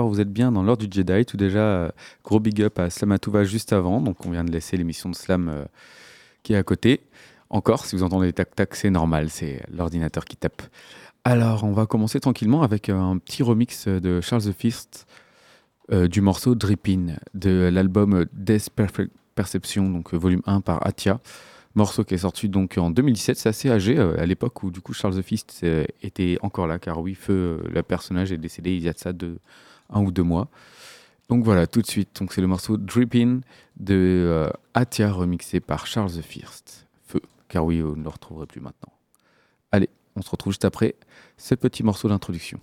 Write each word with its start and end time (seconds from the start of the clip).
Vous 0.00 0.20
êtes 0.20 0.32
bien 0.32 0.52
dans 0.52 0.62
l'heure 0.62 0.78
du 0.78 0.86
Jedi. 0.90 1.26
Tout 1.26 1.36
déjà, 1.36 1.60
euh, 1.60 1.90
gros 2.24 2.40
big 2.40 2.62
up 2.62 2.78
à 2.78 2.88
Slamatouva 2.88 3.44
juste 3.44 3.72
avant. 3.72 4.00
Donc, 4.00 4.24
on 4.24 4.30
vient 4.30 4.44
de 4.44 4.50
laisser 4.50 4.76
l'émission 4.76 5.10
de 5.10 5.14
Slam 5.14 5.48
euh, 5.48 5.64
qui 6.42 6.54
est 6.54 6.56
à 6.56 6.62
côté. 6.62 7.02
Encore, 7.50 7.84
si 7.84 7.94
vous 7.96 8.02
entendez 8.02 8.28
des 8.28 8.32
tac-tac, 8.32 8.74
c'est 8.74 8.90
normal, 8.90 9.28
c'est 9.28 9.62
l'ordinateur 9.70 10.24
qui 10.24 10.36
tape. 10.36 10.62
Alors, 11.24 11.64
on 11.64 11.72
va 11.72 11.84
commencer 11.84 12.20
tranquillement 12.20 12.62
avec 12.62 12.88
euh, 12.88 12.98
un 12.98 13.18
petit 13.18 13.42
remix 13.42 13.86
de 13.86 14.20
Charles 14.20 14.44
the 14.44 14.52
Fist 14.52 15.06
du 15.90 16.22
morceau 16.22 16.54
Drippin 16.54 17.16
de 17.34 17.68
l'album 17.70 18.24
Death 18.32 18.70
Perfect 18.70 19.12
Perception, 19.34 19.90
donc 19.90 20.14
volume 20.14 20.40
1 20.46 20.62
par 20.62 20.86
Atia. 20.86 21.20
Morceau 21.74 22.02
qui 22.04 22.14
est 22.14 22.18
sorti 22.18 22.48
donc 22.48 22.78
en 22.78 22.88
2017, 22.88 23.36
c'est 23.36 23.48
assez 23.50 23.68
âgé 23.68 23.98
à 23.98 24.24
l'époque 24.24 24.62
où 24.62 24.70
du 24.70 24.80
coup 24.80 24.94
Charles 24.94 25.16
the 25.16 25.22
Fist 25.22 25.66
était 26.02 26.38
encore 26.40 26.66
là, 26.66 26.78
car 26.78 26.98
oui, 26.98 27.14
Feu, 27.14 27.62
le 27.68 27.82
personnage 27.82 28.32
est 28.32 28.38
décédé 28.38 28.74
il 28.74 28.82
y 28.82 28.88
a 28.88 28.94
de 28.94 28.98
ça 28.98 29.12
de 29.12 29.36
un 29.92 30.02
ou 30.02 30.10
deux 30.10 30.22
mois. 30.22 30.48
Donc 31.28 31.44
voilà, 31.44 31.66
tout 31.66 31.80
de 31.80 31.86
suite, 31.86 32.20
c'est 32.30 32.40
le 32.40 32.46
morceau 32.46 32.76
Drippin 32.76 33.40
de 33.76 33.94
euh, 33.94 34.50
Atia 34.74 35.10
remixé 35.10 35.60
par 35.60 35.86
Charles 35.86 36.12
the 36.12 36.22
First. 36.22 36.86
Feu, 37.06 37.20
car 37.48 37.64
oui, 37.64 37.82
on 37.82 37.96
ne 37.96 38.02
le 38.02 38.08
retrouverait 38.08 38.46
plus 38.46 38.60
maintenant. 38.60 38.92
Allez, 39.70 39.88
on 40.16 40.22
se 40.22 40.30
retrouve 40.30 40.52
juste 40.52 40.64
après 40.64 40.94
ce 41.36 41.54
petit 41.54 41.82
morceau 41.82 42.08
d'introduction. 42.08 42.60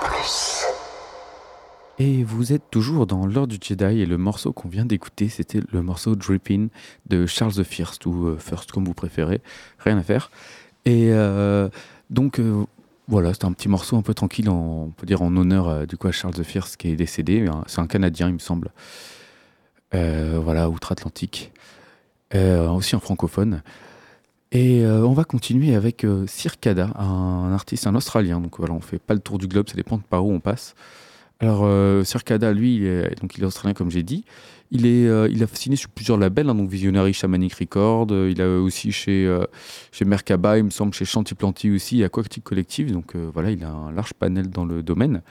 Plus. 0.00 0.64
Et 1.98 2.24
vous 2.24 2.52
êtes 2.52 2.70
toujours 2.70 3.06
dans 3.06 3.26
l'heure 3.26 3.46
du 3.46 3.58
Jedi 3.60 4.00
et 4.00 4.06
le 4.06 4.16
morceau 4.16 4.52
qu'on 4.52 4.68
vient 4.68 4.86
d'écouter, 4.86 5.28
c'était 5.28 5.60
le 5.70 5.82
morceau 5.82 6.14
Drippin 6.16 6.68
de 7.08 7.26
Charles 7.26 7.52
the 7.54 7.62
First 7.62 8.06
ou 8.06 8.26
euh, 8.28 8.38
First 8.38 8.72
comme 8.72 8.84
vous 8.84 8.94
préférez, 8.94 9.40
rien 9.78 9.98
à 9.98 10.02
faire. 10.02 10.30
Et 10.86 11.08
euh, 11.12 11.68
donc 12.08 12.38
euh, 12.40 12.64
voilà, 13.08 13.32
c'était 13.34 13.44
un 13.44 13.52
petit 13.52 13.68
morceau 13.68 13.96
un 13.96 14.02
peu 14.02 14.14
tranquille, 14.14 14.48
en- 14.48 14.84
on 14.86 14.90
peut 14.90 15.06
dire 15.06 15.20
en 15.22 15.36
honneur 15.36 15.68
euh, 15.68 15.86
du 15.86 15.96
coup 15.98 16.08
à 16.08 16.12
Charles 16.12 16.34
the 16.34 16.42
Fierce 16.42 16.76
qui 16.76 16.88
est 16.88 16.96
décédé. 16.96 17.46
hein. 17.46 17.62
C'est 17.66 17.80
un 17.80 17.86
Canadien, 17.86 18.28
il 18.28 18.34
me 18.34 18.38
semble. 18.38 18.70
Euh, 19.94 20.38
voilà, 20.42 20.70
outre-Atlantique. 20.70 21.52
Euh, 22.34 22.68
aussi 22.68 22.94
un 22.94 23.00
francophone. 23.00 23.62
Et 24.52 24.84
euh, 24.84 25.04
on 25.04 25.12
va 25.12 25.24
continuer 25.24 25.74
avec 25.74 26.04
euh, 26.04 26.26
Circada, 26.26 26.92
un, 26.96 27.52
artiste, 27.52 27.86
un 27.86 27.94
Australien. 27.94 28.40
Donc 28.40 28.58
voilà, 28.58 28.74
on 28.74 28.80
fait 28.80 28.98
pas 28.98 29.14
le 29.14 29.20
tour 29.20 29.38
du 29.38 29.46
globe, 29.46 29.68
ça 29.68 29.76
dépend 29.76 29.96
de 29.96 30.02
par 30.02 30.24
où 30.24 30.32
on 30.32 30.40
passe. 30.40 30.74
Alors 31.38 31.62
euh, 31.64 32.04
Circada, 32.04 32.52
lui, 32.52 32.76
il 32.76 32.86
est, 32.86 33.20
donc 33.20 33.36
il 33.36 33.42
est 33.42 33.46
australien 33.46 33.74
comme 33.74 33.90
j'ai 33.90 34.02
dit. 34.02 34.24
Il, 34.72 34.86
est, 34.86 35.06
euh, 35.08 35.28
il 35.30 35.42
a 35.42 35.46
signé 35.52 35.76
sur 35.76 35.88
plusieurs 35.88 36.18
labels, 36.18 36.48
hein, 36.48 36.54
donc 36.54 36.68
Visionary 36.68 37.12
Shamanic 37.12 37.54
Record. 37.54 38.08
euh, 38.10 38.30
il 38.30 38.40
a 38.42 38.48
aussi 38.60 38.92
chez, 38.92 39.28
chez 39.90 40.04
Merkaba, 40.04 40.58
il 40.58 40.64
me 40.64 40.70
semble, 40.70 40.94
chez 40.94 41.04
Chanty-Planty 41.04 41.70
aussi, 41.70 42.04
Aquatic 42.04 42.44
Collective. 42.44 42.92
Donc 42.92 43.16
voilà, 43.16 43.50
il 43.50 43.64
a 43.64 43.70
un 43.70 43.92
large 43.92 44.14
panel 44.14 44.50
dans 44.50 44.64
le 44.64 44.82
domaine. 44.82 45.22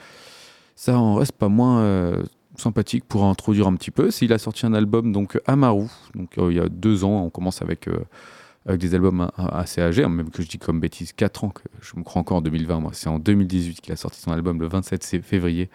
Ça 0.76 0.98
en 0.98 1.14
reste 1.16 1.32
pas 1.32 1.48
moins 1.48 2.14
sympathique 2.60 3.04
pour 3.04 3.24
introduire 3.24 3.66
un 3.66 3.74
petit 3.74 3.90
peu. 3.90 4.10
S'il 4.10 4.32
a 4.32 4.38
sorti 4.38 4.66
un 4.66 4.74
album, 4.74 5.12
donc 5.12 5.40
Amaru, 5.46 5.86
donc 6.14 6.38
euh, 6.38 6.52
il 6.52 6.56
y 6.56 6.60
a 6.60 6.68
deux 6.68 7.04
ans, 7.04 7.24
on 7.24 7.30
commence 7.30 7.62
avec, 7.62 7.88
euh, 7.88 8.76
des 8.76 8.94
albums 8.94 9.30
a- 9.36 9.58
assez 9.58 9.80
âgés, 9.80 10.04
hein, 10.04 10.08
même 10.10 10.30
que 10.30 10.42
je 10.42 10.48
dis 10.48 10.58
comme 10.58 10.80
bêtise, 10.80 11.12
4 11.12 11.44
ans, 11.44 11.48
que 11.48 11.62
je 11.80 11.96
me 11.96 12.02
crois 12.04 12.20
encore 12.20 12.36
en 12.38 12.42
2020, 12.42 12.80
moi. 12.80 12.90
C'est 12.94 13.08
en 13.08 13.18
2018 13.18 13.80
qu'il 13.80 13.92
a 13.92 13.96
sorti 13.96 14.20
son 14.20 14.32
album 14.32 14.60
le 14.60 14.68
27 14.68 15.02
sé- 15.02 15.20
février, 15.22 15.70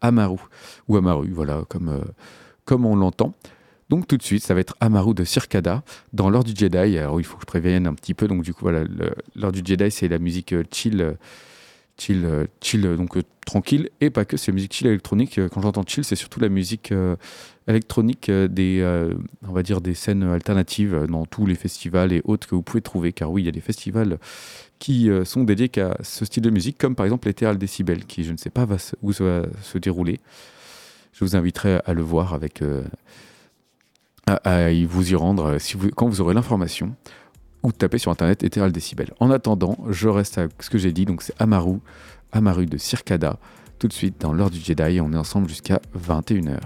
Amaru, 0.00 0.38
ou 0.88 0.96
Amaru, 0.96 1.30
voilà, 1.30 1.62
comme, 1.68 1.88
euh, 1.90 2.00
comme 2.64 2.86
on 2.86 2.96
l'entend. 2.96 3.34
Donc 3.90 4.08
tout 4.08 4.16
de 4.16 4.22
suite, 4.22 4.42
ça 4.42 4.54
va 4.54 4.60
être 4.60 4.74
Amaru 4.80 5.12
de 5.12 5.22
Circada 5.24 5.82
dans 6.14 6.30
l'heure 6.30 6.44
du 6.44 6.54
Jedi. 6.56 6.96
Alors 6.98 7.20
il 7.20 7.24
faut 7.24 7.36
que 7.36 7.42
je 7.42 7.46
prévienne 7.46 7.86
un 7.86 7.92
petit 7.94 8.14
peu. 8.14 8.26
Donc 8.26 8.42
du 8.42 8.54
coup, 8.54 8.60
voilà, 8.62 8.84
l'heure 9.36 9.52
du 9.52 9.60
Jedi, 9.62 9.90
c'est 9.90 10.08
la 10.08 10.18
musique 10.18 10.54
euh, 10.54 10.64
chill, 10.72 11.02
euh, 11.02 11.12
chill, 11.98 12.24
euh, 12.24 12.46
chill, 12.60 12.86
euh, 12.86 12.96
donc 12.96 13.16
euh, 13.16 13.22
tranquille, 13.46 13.90
et 14.00 14.10
pas 14.10 14.24
que, 14.24 14.36
c'est 14.36 14.52
musique 14.52 14.72
chill 14.72 14.86
électronique. 14.86 15.40
Quand 15.52 15.60
j'entends 15.60 15.84
chill, 15.86 16.04
c'est 16.04 16.16
surtout 16.16 16.40
la 16.40 16.48
musique 16.48 16.92
électronique 17.66 18.30
des, 18.30 18.82
on 19.46 19.52
va 19.52 19.62
dire, 19.64 19.80
des 19.80 19.94
scènes 19.94 20.22
alternatives 20.22 21.06
dans 21.08 21.26
tous 21.26 21.44
les 21.44 21.56
festivals 21.56 22.12
et 22.12 22.22
autres 22.24 22.46
que 22.46 22.54
vous 22.54 22.62
pouvez 22.62 22.82
trouver. 22.82 23.12
Car 23.12 23.32
oui, 23.32 23.42
il 23.42 23.46
y 23.46 23.48
a 23.48 23.52
des 23.52 23.60
festivals 23.60 24.18
qui 24.78 25.10
sont 25.24 25.42
dédiés 25.42 25.68
qu'à 25.68 25.96
ce 26.02 26.24
style 26.24 26.42
de 26.42 26.50
musique, 26.50 26.78
comme 26.78 26.94
par 26.94 27.04
exemple 27.04 27.26
l'Ethereal 27.26 27.58
Decibel, 27.58 28.04
qui 28.04 28.22
je 28.22 28.32
ne 28.32 28.36
sais 28.36 28.50
pas 28.50 28.64
va 28.64 28.76
où 29.02 29.12
ça 29.12 29.24
va 29.24 29.46
se 29.60 29.76
dérouler. 29.76 30.20
Je 31.12 31.24
vous 31.24 31.34
inviterai 31.34 31.80
à 31.84 31.94
le 31.94 32.02
voir 32.02 32.32
avec, 32.32 32.62
à, 34.26 34.70
y 34.70 34.84
vous 34.84 35.10
y 35.10 35.16
rendre 35.16 35.58
si 35.58 35.76
quand 35.96 36.06
vous 36.06 36.20
aurez 36.20 36.34
l'information 36.34 36.94
ou 37.62 37.72
taper 37.72 37.98
sur 37.98 38.10
internet 38.10 38.42
Ethereal 38.42 38.72
Decibel. 38.72 39.12
En 39.20 39.30
attendant, 39.30 39.76
je 39.88 40.08
reste 40.08 40.38
à 40.38 40.48
ce 40.60 40.70
que 40.70 40.78
j'ai 40.78 40.92
dit, 40.92 41.04
donc 41.04 41.22
c'est 41.22 41.34
Amaru, 41.40 41.78
Amaru 42.32 42.66
de 42.66 42.78
Circada, 42.78 43.38
tout 43.78 43.88
de 43.88 43.92
suite 43.92 44.20
dans 44.20 44.32
l'heure 44.32 44.50
du 44.50 44.60
Jedi, 44.60 45.00
on 45.00 45.12
est 45.12 45.16
ensemble 45.16 45.48
jusqu'à 45.48 45.80
21h. 45.96 46.60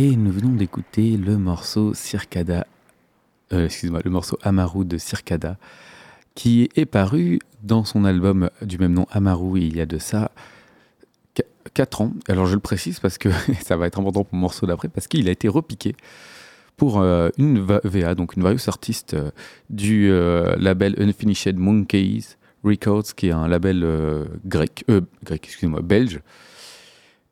Et 0.00 0.14
nous 0.14 0.30
venons 0.30 0.54
d'écouter 0.54 1.16
le 1.16 1.38
morceau 1.38 1.92
Circada, 1.92 2.68
euh, 3.52 3.64
excuse-moi, 3.64 3.98
le 4.04 4.12
morceau 4.12 4.38
Amaru 4.44 4.84
de 4.84 4.96
Circada, 4.96 5.56
qui 6.36 6.68
est 6.76 6.86
paru 6.86 7.40
dans 7.64 7.82
son 7.82 8.04
album 8.04 8.48
du 8.62 8.78
même 8.78 8.92
nom 8.92 9.08
Amaru 9.10 9.58
il 9.60 9.76
y 9.76 9.80
a 9.80 9.86
de 9.86 9.98
ça 9.98 10.30
4 11.74 12.02
ans. 12.02 12.12
Alors 12.28 12.46
je 12.46 12.54
le 12.54 12.60
précise 12.60 13.00
parce 13.00 13.18
que 13.18 13.28
ça 13.60 13.76
va 13.76 13.88
être 13.88 13.98
important 13.98 14.22
pour 14.22 14.36
le 14.36 14.40
morceau 14.40 14.66
d'après, 14.66 14.86
parce 14.86 15.08
qu'il 15.08 15.28
a 15.28 15.32
été 15.32 15.48
repiqué 15.48 15.96
pour 16.76 17.00
euh, 17.00 17.30
une 17.36 17.58
VA, 17.58 18.14
donc 18.14 18.36
une 18.36 18.44
various 18.44 18.68
artiste 18.68 19.14
euh, 19.14 19.32
du 19.68 20.12
label 20.62 20.94
Unfinished 21.00 21.56
Monkeys 21.56 22.36
Records, 22.62 23.16
qui 23.16 23.30
est 23.30 23.32
un 23.32 23.48
label 23.48 23.84
grec, 24.46 24.84
grec, 25.24 25.42
excusez-moi, 25.44 25.82
belge. 25.82 26.20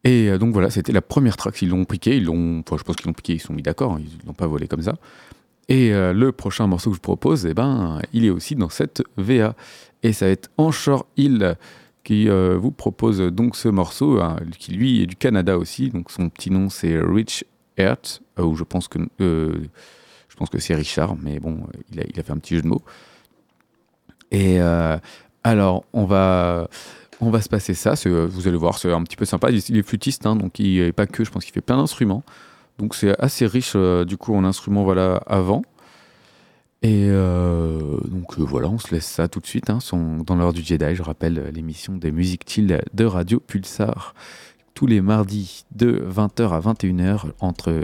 Et 0.06 0.38
donc 0.38 0.52
voilà, 0.52 0.70
c'était 0.70 0.92
la 0.92 1.02
première 1.02 1.36
track. 1.36 1.60
Ils 1.62 1.68
l'ont 1.68 1.84
piqué, 1.84 2.16
ils 2.16 2.24
l'ont, 2.24 2.60
enfin, 2.60 2.76
je 2.78 2.84
pense 2.84 2.94
qu'ils 2.94 3.06
l'ont 3.06 3.12
piqué, 3.12 3.34
ils 3.34 3.40
sont 3.40 3.52
mis 3.52 3.62
d'accord, 3.62 3.94
hein, 3.94 4.00
ils 4.00 4.26
l'ont 4.26 4.34
pas 4.34 4.46
volé 4.46 4.68
comme 4.68 4.82
ça. 4.82 4.94
Et 5.68 5.90
le 5.90 6.30
prochain 6.30 6.68
morceau 6.68 6.90
que 6.90 6.96
je 6.96 7.00
propose, 7.00 7.44
eh 7.44 7.52
ben, 7.52 8.00
il 8.12 8.24
est 8.24 8.30
aussi 8.30 8.54
dans 8.54 8.68
cette 8.68 9.02
VA. 9.16 9.56
Et 10.04 10.12
ça 10.12 10.26
va 10.26 10.30
être 10.30 10.48
Anshore 10.58 11.06
Hill 11.16 11.56
qui 12.04 12.28
vous 12.28 12.70
propose 12.70 13.18
donc 13.18 13.56
ce 13.56 13.68
morceau, 13.68 14.20
hein, 14.20 14.36
qui 14.60 14.70
lui 14.72 15.02
est 15.02 15.06
du 15.06 15.16
Canada 15.16 15.58
aussi. 15.58 15.90
Donc 15.90 16.12
son 16.12 16.28
petit 16.28 16.52
nom 16.52 16.68
c'est 16.70 16.96
Rich 17.00 17.44
Earth, 17.78 18.22
où 18.38 18.54
je 18.54 18.62
pense 18.62 18.86
que, 18.86 19.00
je 19.18 20.46
que 20.52 20.58
c'est 20.60 20.76
Richard, 20.76 21.16
mais 21.20 21.40
bon, 21.40 21.66
il 21.90 21.98
a, 21.98 22.22
fait 22.22 22.30
un 22.30 22.38
petit 22.38 22.54
jeu 22.54 22.62
de 22.62 22.68
mots. 22.68 22.82
Et 24.30 24.60
alors, 25.42 25.84
on 25.92 26.04
va, 26.04 26.68
on 27.20 27.30
va 27.30 27.40
se 27.40 27.48
passer 27.48 27.74
ça. 27.74 27.94
Vous 28.04 28.48
allez 28.48 28.56
voir, 28.56 28.78
c'est 28.78 28.92
un 28.92 29.02
petit 29.02 29.16
peu 29.16 29.24
sympa. 29.24 29.50
Il 29.50 29.76
est 29.76 29.82
flûtiste, 29.82 30.26
hein, 30.26 30.36
donc 30.36 30.58
il 30.58 30.82
n'est 30.82 30.92
pas 30.92 31.06
que, 31.06 31.24
je 31.24 31.30
pense 31.30 31.44
qu'il 31.44 31.54
fait 31.54 31.60
plein 31.60 31.76
d'instruments. 31.76 32.22
Donc 32.78 32.94
c'est 32.94 33.18
assez 33.20 33.46
riche, 33.46 33.76
du 33.76 34.16
coup, 34.16 34.34
en 34.34 34.44
instruments 34.44 34.84
voilà, 34.84 35.22
avant. 35.26 35.62
Et 36.82 37.08
euh, 37.08 37.98
donc 38.04 38.38
euh, 38.38 38.42
voilà, 38.42 38.68
on 38.68 38.78
se 38.78 38.94
laisse 38.94 39.06
ça 39.06 39.28
tout 39.28 39.40
de 39.40 39.46
suite. 39.46 39.70
Hein, 39.70 39.78
dans 39.92 40.36
l'heure 40.36 40.52
du 40.52 40.62
Jedi, 40.62 40.94
je 40.94 41.02
rappelle 41.02 41.50
l'émission 41.54 41.96
des 41.96 42.12
musiques 42.12 42.48
chill 42.48 42.80
de 42.92 43.04
Radio 43.04 43.40
Pulsar 43.40 44.14
tous 44.74 44.86
les 44.86 45.00
mardis 45.00 45.64
de 45.74 46.06
20h 46.08 46.50
à 46.50 46.60
21h 46.60 47.32
entre 47.40 47.80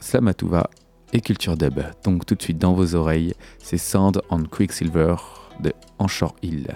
Slamatuva 0.00 0.70
et 1.12 1.20
Culture 1.20 1.56
Dub. 1.56 1.80
Donc 2.02 2.24
tout 2.24 2.34
de 2.34 2.42
suite 2.42 2.58
dans 2.58 2.72
vos 2.72 2.94
oreilles, 2.94 3.34
c'est 3.58 3.78
Sand 3.78 4.22
on 4.30 4.42
Quicksilver 4.44 5.16
de 5.60 5.72
Anshore 5.98 6.34
Hill. 6.42 6.74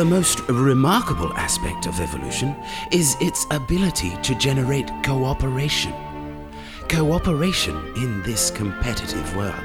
The 0.00 0.04
most 0.06 0.40
remarkable 0.48 1.30
aspect 1.36 1.86
of 1.86 2.00
evolution 2.00 2.54
is 2.90 3.16
its 3.20 3.46
ability 3.50 4.12
to 4.22 4.34
generate 4.38 4.90
cooperation. 5.04 5.92
Cooperation 6.88 7.74
in 7.96 8.22
this 8.22 8.50
competitive 8.50 9.36
world. 9.36 9.62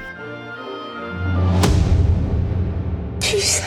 Plus 3.21 3.39
ça, 3.39 3.63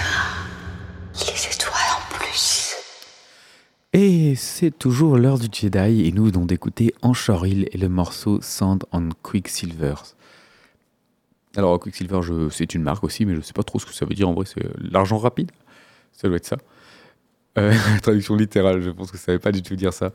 les 1.14 1.46
étoiles 1.50 1.72
en 1.96 2.14
plus. 2.14 2.74
Et 3.94 4.34
c'est 4.34 4.78
toujours 4.78 5.16
l'heure 5.16 5.38
du 5.38 5.48
Jedi 5.50 6.06
et 6.06 6.12
nous 6.12 6.26
venons 6.26 6.44
d'écouter 6.44 6.92
Anchor 7.00 7.46
Hill 7.46 7.66
et 7.72 7.78
le 7.78 7.88
morceau 7.88 8.40
Sand 8.42 8.84
on 8.92 9.08
Quicksilver. 9.22 9.94
Alors 11.56 11.80
Quicksilver, 11.80 12.20
c'est 12.50 12.74
une 12.74 12.82
marque 12.82 13.04
aussi, 13.04 13.24
mais 13.24 13.34
je 13.34 13.40
sais 13.40 13.54
pas 13.54 13.62
trop 13.62 13.78
ce 13.78 13.86
que 13.86 13.94
ça 13.94 14.04
veut 14.04 14.14
dire 14.14 14.28
en 14.28 14.34
vrai, 14.34 14.44
c'est 14.44 14.62
l'argent 14.78 15.16
rapide? 15.16 15.50
Ça 16.20 16.26
doit 16.26 16.36
être 16.36 16.46
ça. 16.46 16.56
Euh, 17.58 17.72
traduction 18.02 18.34
littérale, 18.34 18.82
je 18.82 18.90
pense 18.90 19.12
que 19.12 19.16
ça 19.16 19.30
ne 19.30 19.36
veut 19.36 19.40
pas 19.40 19.52
du 19.52 19.62
tout 19.62 19.76
dire 19.76 19.92
ça. 19.92 20.10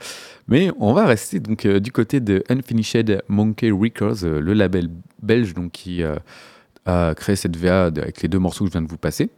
Mais 0.49 0.69
on 0.77 0.91
va 0.91 1.05
rester 1.05 1.39
donc 1.39 1.65
euh, 1.65 1.79
du 1.79 1.93
côté 1.93 2.19
de 2.19 2.43
Unfinished 2.49 3.23
Monkey 3.29 3.71
Records, 3.71 4.23
euh, 4.23 4.41
le 4.41 4.53
label 4.53 4.89
belge 5.21 5.53
donc, 5.53 5.71
qui 5.71 6.03
a 6.85 7.15
créé 7.15 7.37
cette 7.37 7.55
VA 7.55 7.85
avec 7.85 8.21
les 8.21 8.27
deux 8.27 8.39
morceaux 8.39 8.65
que 8.65 8.69
je 8.69 8.73
viens 8.73 8.81
de 8.81 8.89
vous 8.89 8.97
passer. 8.97 9.29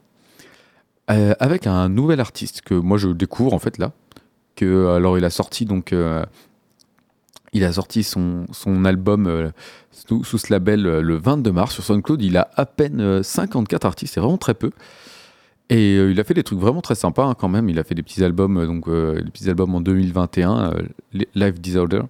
Avec 1.07 1.67
un 1.67 1.87
nouvel 1.87 2.19
artiste 2.19 2.61
que 2.61 2.73
moi 2.73 2.97
je 2.97 3.09
découvre 3.09 3.53
en 3.53 3.59
fait 3.59 3.77
là. 3.77 3.91
Que, 4.55 4.87
alors 4.95 5.19
il 5.19 5.25
a 5.25 5.29
sorti 5.29 5.65
donc 5.65 5.93
il 7.53 7.63
a 7.63 7.71
sorti 7.73 8.01
son, 8.01 8.47
son 8.51 8.83
album 8.85 9.51
sous, 9.91 10.23
ce 10.23 10.51
label 10.51 10.81
le 10.81 11.15
22 11.17 11.51
mars 11.51 11.73
sur 11.73 11.83
SoundCloud. 11.83 12.21
Il 12.23 12.37
a 12.37 12.49
à 12.55 12.65
peine 12.65 12.99
euh, 12.99 13.23
54 13.23 13.85
artistes, 13.85 14.15
c'est 14.15 14.19
vraiment 14.19 14.37
très 14.37 14.53
peu. 14.55 14.71
Et 15.69 15.97
euh, 15.97 16.11
il 16.11 16.19
a 16.19 16.23
fait 16.23 16.35
des 16.35 16.43
trucs 16.43 16.59
vraiment 16.59 16.81
très 16.81 16.95
sympas 16.95 17.25
hein, 17.25 17.35
quand 17.37 17.49
même. 17.49 17.69
Il 17.69 17.79
a 17.79 17.83
fait 17.83 17.95
des 17.95 18.03
petits 18.03 18.23
albums, 18.23 18.57
euh, 18.57 18.67
donc 18.67 18.87
euh, 18.87 19.19
des 19.21 19.31
petits 19.31 19.49
albums 19.49 19.73
en 19.73 19.81
2021, 19.81 20.73
euh, 20.73 20.83
Live 21.33 21.59
Disorder, 21.59 22.03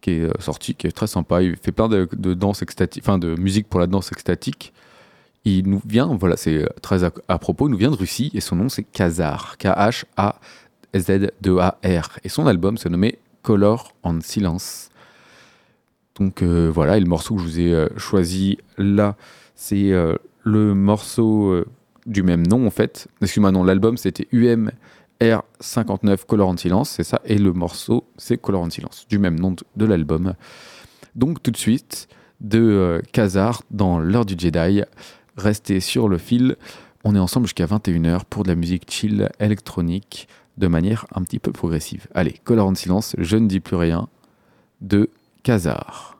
qui 0.00 0.10
est 0.12 0.28
sorti, 0.40 0.74
qui 0.74 0.88
est 0.88 0.92
très 0.92 1.06
sympa. 1.06 1.42
Il 1.42 1.56
fait 1.56 1.72
plein 1.72 1.88
de, 1.88 2.08
danse 2.34 2.62
extatique, 2.62 3.02
enfin 3.04 3.18
de 3.18 3.36
musique 3.36 3.68
pour 3.68 3.80
la 3.80 3.86
danse 3.86 4.10
extatique. 4.12 4.72
Il 5.44 5.68
nous 5.68 5.82
vient, 5.86 6.06
voilà, 6.18 6.36
c'est 6.36 6.66
très 6.80 7.04
à, 7.04 7.10
propos, 7.38 7.68
il 7.68 7.70
nous 7.72 7.76
vient 7.76 7.90
de 7.90 7.96
Russie 7.96 8.30
et 8.32 8.40
son 8.40 8.56
nom 8.56 8.70
c'est 8.70 8.82
Kazar, 8.82 9.58
K-H-A-Z-2-A-R. 9.58 10.48
Et 12.24 12.28
son 12.30 12.46
album 12.46 12.78
se 12.78 12.88
nommait 12.88 13.18
Color 13.42 13.94
en 14.02 14.20
Silence. 14.22 14.88
Donc 16.18 16.42
voilà, 16.42 16.96
et 16.96 17.00
le 17.00 17.06
morceau 17.06 17.34
que 17.34 17.42
je 17.42 17.46
vous 17.46 17.60
ai 17.60 17.88
choisi 17.98 18.56
là, 18.78 19.16
c'est 19.54 19.92
le 20.44 20.74
morceau 20.74 21.62
du 22.06 22.22
même 22.22 22.46
nom 22.46 22.66
en 22.66 22.70
fait. 22.70 23.08
Excuse-moi, 23.20 23.52
non, 23.52 23.64
l'album 23.64 23.96
c'était 23.96 24.26
UM 24.32 24.70
R59 25.20 26.24
Color 26.26 26.48
en 26.48 26.56
Silence, 26.56 26.90
c'est 26.90 27.04
ça, 27.04 27.20
et 27.24 27.38
le 27.38 27.52
morceau 27.52 28.04
c'est 28.16 28.38
Color 28.38 28.62
en 28.62 28.70
Silence, 28.70 29.06
du 29.08 29.18
même 29.18 29.38
nom 29.38 29.54
de, 29.76 29.84
l'album. 29.84 30.34
Donc 31.14 31.42
tout 31.42 31.50
de 31.50 31.56
suite, 31.56 32.08
de 32.40 32.60
euh, 32.60 33.00
Kazar 33.12 33.62
dans 33.70 33.98
l'heure 33.98 34.26
du 34.26 34.34
Jedi, 34.36 34.82
restez 35.36 35.80
sur 35.80 36.08
le 36.08 36.18
fil. 36.18 36.56
On 37.04 37.14
est 37.14 37.18
ensemble 37.18 37.46
jusqu'à 37.46 37.66
21h 37.66 38.22
pour 38.28 38.42
de 38.42 38.48
la 38.48 38.54
musique 38.54 38.90
chill 38.90 39.28
électronique 39.38 40.28
de 40.56 40.66
manière 40.68 41.06
un 41.14 41.22
petit 41.22 41.38
peu 41.38 41.52
progressive. 41.52 42.06
Allez, 42.14 42.40
Color 42.44 42.68
en 42.68 42.74
Silence, 42.74 43.14
je 43.18 43.36
ne 43.36 43.46
dis 43.46 43.60
plus 43.60 43.76
rien, 43.76 44.08
de 44.80 45.10
Kazar. 45.42 46.13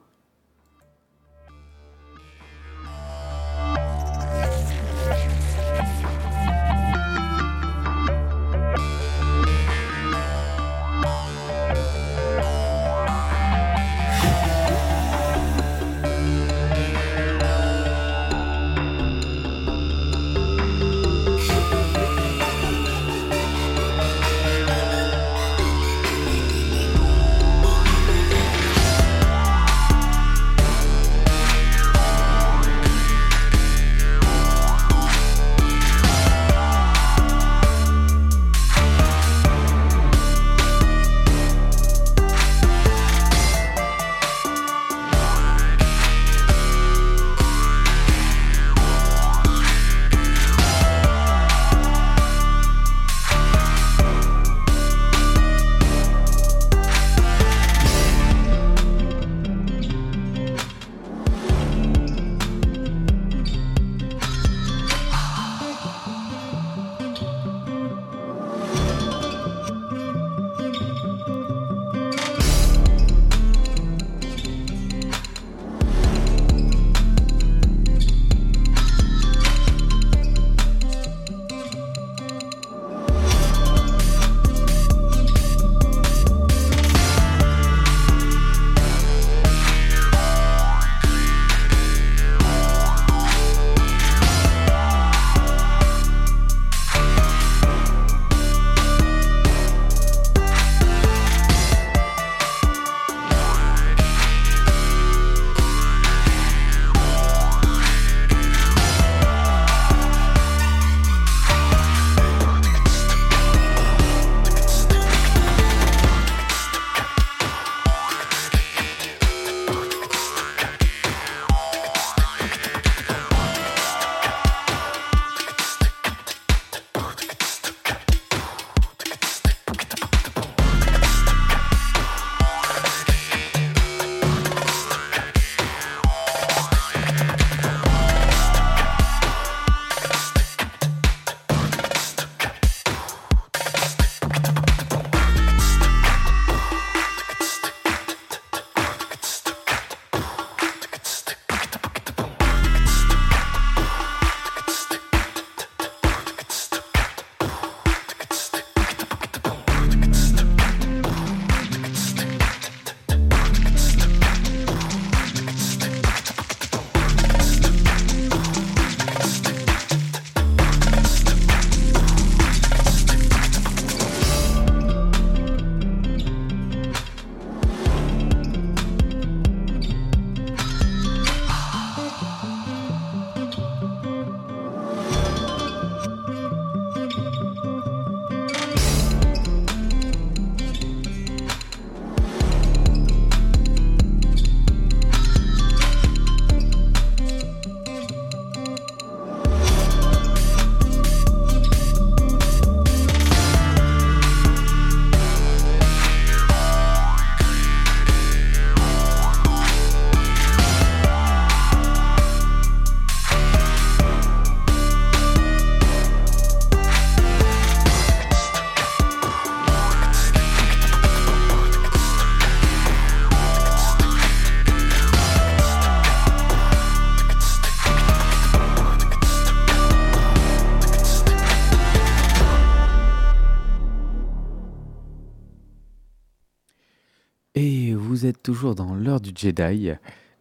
Du 239.25 239.33
Jedi. 239.35 239.91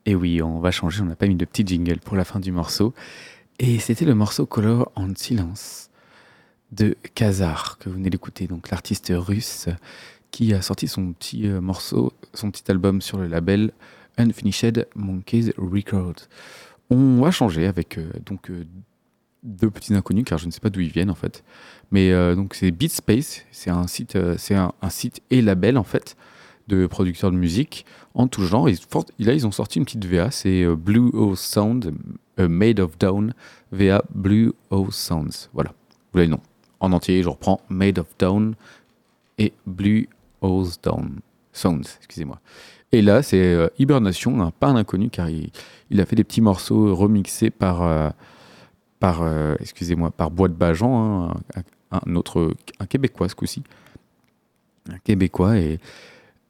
Et 0.05 0.15
oui, 0.15 0.41
on 0.41 0.59
va 0.59 0.71
changer, 0.71 1.01
on 1.01 1.05
n'a 1.05 1.15
pas 1.15 1.27
mis 1.27 1.35
de 1.35 1.45
petit 1.45 1.65
jingle 1.65 1.99
pour 1.99 2.17
la 2.17 2.25
fin 2.25 2.39
du 2.39 2.51
morceau. 2.51 2.93
Et 3.59 3.79
c'était 3.79 4.05
le 4.05 4.15
morceau 4.15 4.45
Color 4.45 4.91
en 4.95 5.15
silence 5.15 5.89
de 6.71 6.97
Kazar 7.13 7.77
que 7.77 7.89
vous 7.89 7.95
venez 7.95 8.09
d'écouter, 8.09 8.47
donc 8.47 8.69
l'artiste 8.71 9.13
russe 9.15 9.69
qui 10.31 10.53
a 10.53 10.61
sorti 10.61 10.87
son 10.87 11.13
petit 11.13 11.47
euh, 11.47 11.61
morceau, 11.61 12.11
son 12.33 12.49
petit 12.49 12.69
album 12.69 13.01
sur 13.01 13.19
le 13.19 13.27
label 13.27 13.71
Unfinished 14.17 14.87
Monkeys 14.95 15.53
Records. 15.57 16.27
On 16.89 17.21
va 17.21 17.29
changer 17.29 17.67
avec 17.67 17.99
euh, 17.99 18.09
donc 18.25 18.49
euh, 18.49 18.65
deux 19.43 19.69
petits 19.69 19.93
inconnus 19.93 20.25
car 20.25 20.39
je 20.39 20.47
ne 20.47 20.51
sais 20.51 20.59
pas 20.59 20.71
d'où 20.71 20.79
ils 20.79 20.91
viennent 20.91 21.11
en 21.11 21.15
fait. 21.15 21.43
Mais 21.91 22.11
donc 22.35 22.55
c'est 22.55 22.71
Beatspace, 22.71 23.45
c'est 23.51 23.69
un 23.69 23.85
site, 23.85 24.17
c'est 24.37 24.55
un, 24.55 24.71
site 24.89 25.21
et 25.29 25.43
label 25.43 25.77
en 25.77 25.83
fait 25.83 26.15
de 26.67 26.87
producteurs 26.87 27.31
de 27.31 27.37
musique 27.37 27.85
en 28.13 28.27
tout 28.27 28.43
genre. 28.43 28.69
Et 28.69 28.75
là, 29.19 29.33
ils 29.33 29.45
ont 29.45 29.51
sorti 29.51 29.79
une 29.79 29.85
petite 29.85 30.05
VA, 30.05 30.31
c'est 30.31 30.63
euh, 30.63 30.75
Blue 30.75 31.09
O 31.13 31.35
Sound, 31.35 31.93
euh, 32.39 32.47
Made 32.47 32.79
of 32.79 32.97
Down, 32.97 33.33
VA 33.71 34.03
Blue 34.13 34.53
O 34.69 34.91
Sounds. 34.91 35.49
Voilà, 35.53 35.73
vous 36.11 36.19
l'avez 36.19 36.27
le 36.27 36.35
nom. 36.35 36.41
En 36.79 36.91
entier, 36.91 37.23
je 37.23 37.29
reprends 37.29 37.61
Made 37.69 37.99
of 37.99 38.07
Down 38.17 38.55
et 39.37 39.53
Blue 39.65 40.07
O 40.41 40.65
Down 40.83 41.19
Sounds, 41.51 41.97
excusez-moi. 41.97 42.39
Et 42.91 43.01
là, 43.01 43.23
c'est 43.23 43.41
euh, 43.41 43.69
Hibernation, 43.79 44.41
un 44.41 44.51
pas 44.51 44.69
inconnu, 44.69 45.09
car 45.09 45.29
il, 45.29 45.49
il, 45.89 45.99
a 45.99 46.05
fait 46.05 46.15
des 46.15 46.23
petits 46.23 46.41
morceaux 46.41 46.95
remixés 46.95 47.49
par, 47.49 48.13
par 48.99 49.23
excusez-moi, 49.59 50.11
par 50.11 50.29
Bois 50.29 50.47
de 50.47 50.53
Bajan, 50.53 51.31
hein, 51.31 51.33
un, 51.91 51.99
un, 52.05 52.15
autre, 52.15 52.53
un 52.79 52.85
Québécois 52.85 53.29
ce 53.29 53.35
coup-ci. 53.35 53.63
Un 54.91 54.99
Québécois, 54.99 55.57
et 55.57 55.79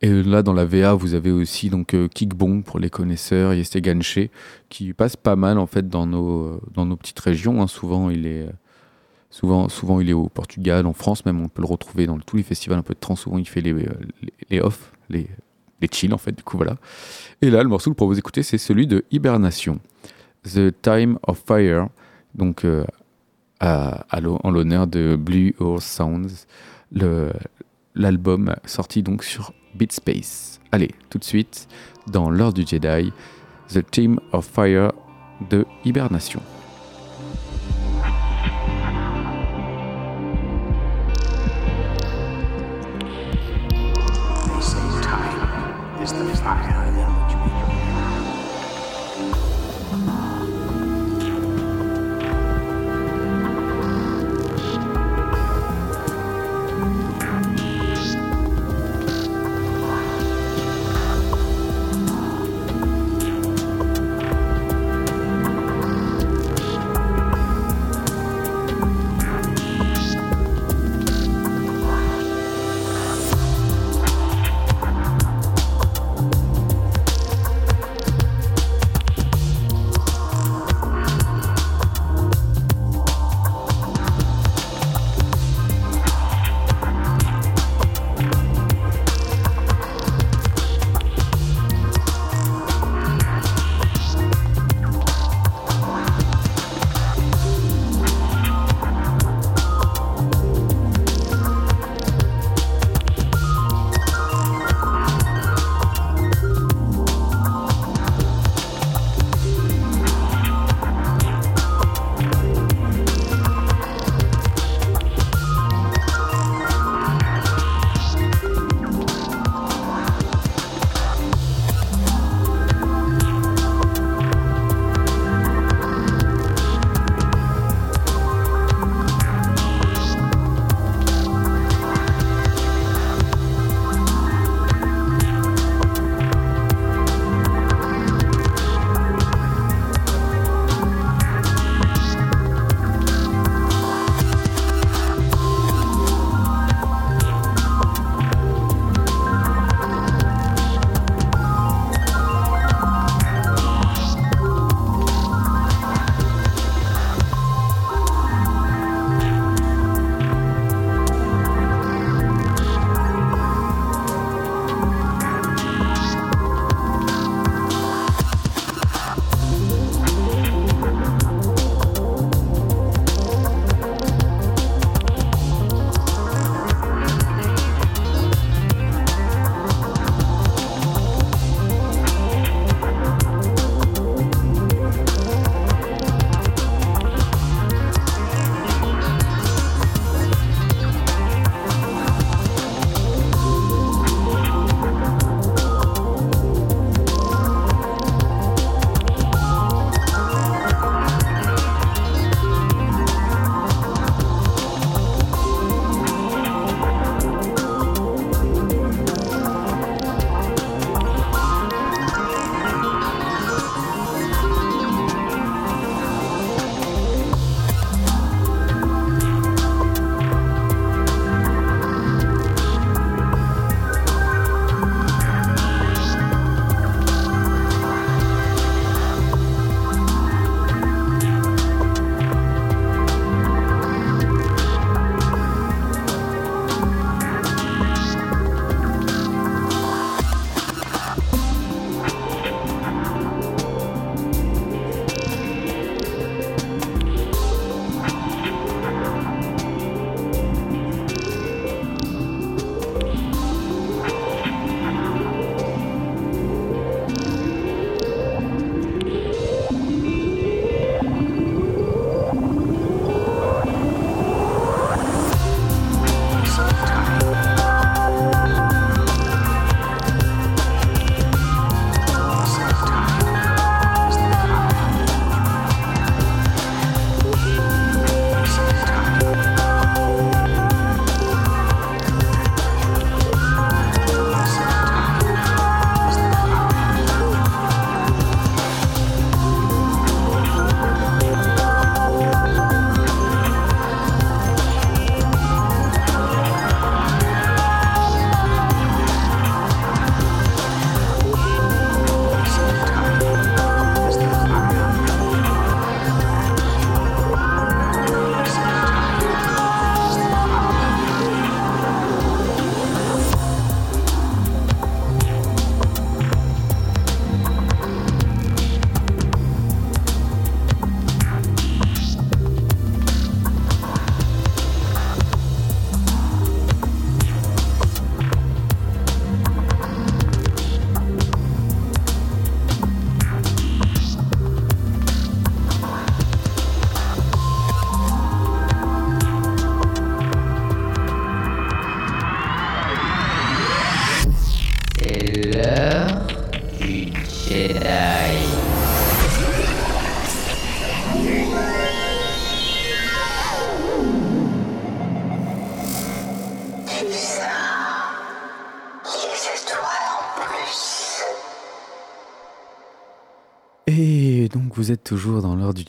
et 0.03 0.21
là, 0.21 0.43
dans 0.43 0.51
la 0.51 0.65
VA, 0.65 0.93
vous 0.95 1.13
avez 1.13 1.31
aussi 1.31 1.69
donc 1.69 1.93
euh, 1.93 2.09
Kickbong 2.09 2.63
pour 2.63 2.77
les 2.77 2.89
connaisseurs, 2.89 3.53
Yesteganche, 3.53 4.19
qui 4.67 4.91
passe 4.91 5.15
pas 5.15 5.37
mal 5.37 5.57
en 5.57 5.65
fait 5.65 5.87
dans 5.87 6.05
nos, 6.05 6.43
euh, 6.43 6.61
dans 6.73 6.85
nos 6.85 6.97
petites 6.97 7.21
régions. 7.21 7.61
Hein. 7.61 7.67
Souvent, 7.67 8.09
il 8.09 8.27
est, 8.27 8.49
souvent, 9.29 9.69
souvent, 9.69 10.01
il 10.01 10.09
est 10.09 10.13
au 10.13 10.27
Portugal, 10.27 10.87
en 10.87 10.91
France 10.91 11.25
même. 11.25 11.39
On 11.39 11.47
peut 11.47 11.61
le 11.61 11.69
retrouver 11.69 12.05
dans 12.05 12.19
tous 12.19 12.35
les 12.35 12.43
festivals 12.43 12.77
un 12.77 12.81
peu 12.83 12.93
de 12.93 12.99
trans. 12.99 13.15
Souvent, 13.15 13.37
il 13.37 13.47
fait 13.47 13.61
les, 13.61 13.71
euh, 13.71 13.87
les, 14.21 14.33
les 14.49 14.59
off, 14.59 14.91
les, 15.09 15.25
les 15.79 15.87
chill 15.89 16.13
en 16.13 16.17
fait. 16.17 16.33
Du 16.33 16.43
coup, 16.43 16.57
voilà. 16.57 16.75
Et 17.41 17.49
là, 17.49 17.63
le 17.63 17.69
morceau 17.69 17.93
pour 17.93 18.07
vous 18.07 18.19
écouter, 18.19 18.43
c'est 18.43 18.57
celui 18.57 18.87
de 18.87 19.05
Hibernation, 19.09 19.79
The 20.43 20.73
Time 20.81 21.17
of 21.25 21.41
Fire, 21.47 21.87
donc 22.35 22.65
à, 23.61 24.05
en 24.19 24.51
l'honneur 24.51 24.85
de 24.85 25.15
Blue 25.15 25.55
Earth 25.61 25.83
Sounds, 25.83 26.45
l'album 27.95 28.53
sorti 28.65 29.01
donc 29.01 29.23
sur 29.23 29.53
Beatspace. 29.75 30.59
Allez, 30.71 30.91
tout 31.09 31.17
de 31.17 31.23
suite, 31.23 31.67
dans 32.07 32.29
l'ordre 32.29 32.55
du 32.55 32.65
Jedi, 32.65 33.11
The 33.69 33.85
Team 33.89 34.19
of 34.31 34.45
Fire 34.45 34.91
de 35.49 35.65
Hibernation. 35.85 36.41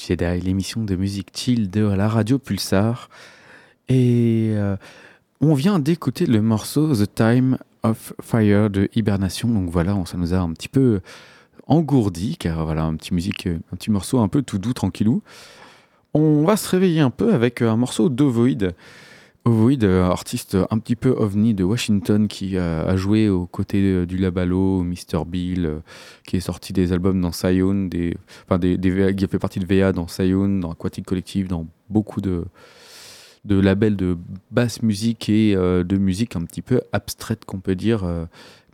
Jedi, 0.07 0.41
l'émission 0.41 0.85
de 0.85 0.97
musique 0.97 1.29
chill 1.35 1.71
de 1.71 1.81
la 1.81 2.09
radio 2.09 2.39
Pulsar. 2.39 3.09
Et 3.89 4.51
euh, 4.53 4.77
on 5.41 5.55
vient 5.55 5.79
d'écouter 5.79 6.27
le 6.27 6.43
morceau 6.43 6.95
The 6.95 7.15
Time 7.15 7.57
of 7.83 8.13
Fire 8.21 8.69
de 8.69 8.91
Hibernation. 8.95 9.49
Donc 9.49 9.71
voilà, 9.71 9.97
ça 10.05 10.19
nous 10.19 10.35
a 10.35 10.39
un 10.39 10.53
petit 10.53 10.69
peu 10.69 11.01
engourdi, 11.67 12.37
car 12.37 12.67
voilà, 12.67 12.85
un 12.85 12.97
petit, 12.97 13.15
musique, 13.15 13.47
un 13.47 13.77
petit 13.77 13.91
morceau 13.91 14.19
un 14.19 14.29
peu 14.29 14.43
tout 14.43 14.59
doux, 14.59 14.75
tranquillou. 14.75 15.23
On 16.13 16.45
va 16.45 16.59
se 16.59 16.69
réveiller 16.69 17.01
un 17.01 17.11
peu 17.11 17.33
avec 17.33 17.63
un 17.63 17.77
morceau 17.77 18.11
d'Ovoid. 18.11 18.73
Ovoid, 19.45 19.85
euh, 19.85 20.05
artiste 20.05 20.57
un 20.71 20.79
petit 20.79 20.97
peu 20.97 21.11
ovni 21.11 21.53
de 21.53 21.65
Washington 21.65 22.29
qui 22.29 22.57
a 22.57 22.97
joué 22.97 23.29
aux 23.29 23.47
côtés 23.47 24.07
du 24.07 24.17
Labalo, 24.17 24.83
Mr. 24.83 25.25
Bill, 25.27 25.67
euh, 25.67 25.79
qui 26.27 26.37
est 26.37 26.41
sorti 26.41 26.73
des 26.73 26.93
albums 26.93 27.21
dans 27.21 27.33
Scion, 27.33 27.87
des, 27.87 28.17
enfin 28.47 28.59
des, 28.59 28.79
qui 29.15 29.25
a 29.25 29.29
fait 29.29 29.39
partie 29.39 29.61
de 29.61 29.67
VA 29.67 29.93
dans 29.93 30.09
Scion, 30.09 30.49
dans 30.49 30.73
Aquatic 30.73 31.05
Collective, 31.05 31.49
dans 31.49 31.67
beaucoup 31.91 32.23
de, 32.23 32.45
de 33.45 33.61
labels 33.61 33.97
de 33.97 34.17
basse 34.51 34.83
musique 34.83 35.29
et 35.29 35.55
euh, 35.55 35.85
de 35.85 35.97
musique 35.97 36.37
un 36.37 36.45
petit 36.45 36.63
peu 36.63 36.81
abstraite 36.93 37.45
qu'on 37.45 37.61
peut 37.61 37.75
dire, 37.75 38.05
euh, 38.05 38.25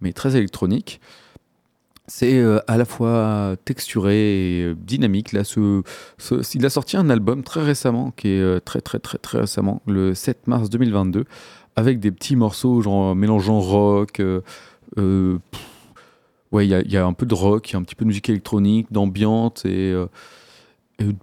mais 0.00 0.12
très 0.12 0.36
électronique. 0.36 1.00
C'est 2.12 2.40
euh, 2.40 2.58
à 2.66 2.76
la 2.76 2.84
fois 2.84 3.54
texturé 3.64 4.16
et 4.58 4.64
euh, 4.64 4.74
dynamique. 4.76 5.30
Là, 5.32 5.42
il 6.54 6.66
a 6.66 6.70
sorti 6.70 6.96
un 6.96 7.08
album 7.08 7.44
très 7.44 7.62
récemment, 7.62 8.10
qui 8.16 8.30
est 8.30 8.40
euh, 8.40 8.58
très 8.58 8.80
très 8.80 8.98
très 8.98 9.16
très 9.18 9.38
récemment, 9.38 9.80
le 9.86 10.12
7 10.12 10.48
mars 10.48 10.70
2022, 10.70 11.24
avec 11.76 12.00
des 12.00 12.10
petits 12.10 12.34
morceaux 12.34 12.82
genre 12.82 13.14
mélangeant 13.14 13.60
rock. 13.60 14.20
ouais, 16.50 16.66
il 16.66 16.90
y, 16.90 16.96
a- 16.96 17.06
un 17.06 17.12
peu 17.12 17.26
de 17.26 17.34
rock, 17.34 17.70
y 17.70 17.76
a 17.76 17.78
un 17.78 17.84
petit 17.84 17.94
peu 17.94 18.04
de 18.04 18.08
musique 18.08 18.28
électronique, 18.28 18.88
d'ambiance 18.90 19.64
et, 19.64 19.94